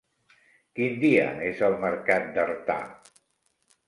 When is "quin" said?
0.77-0.95